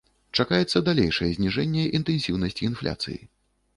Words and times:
Чакаецца 0.43 0.81
далейшае 0.87 1.29
зніжэнне 1.37 1.83
інтэнсіўнасці 1.99 2.67
інфляцыі. 2.71 3.19